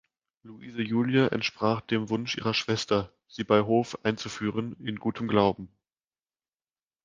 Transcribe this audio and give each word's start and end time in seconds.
Louise 0.41 0.81
Julie 0.81 1.29
entsprach 1.31 1.81
dem 1.81 2.09
Wunsch 2.09 2.35
ihrer 2.35 2.55
Schwester, 2.55 3.13
sie 3.27 3.43
bei 3.43 3.61
Hof 3.61 3.99
einzuführen, 4.03 4.75
in 4.83 4.95
gutem 4.95 5.27
Glauben. 5.27 5.69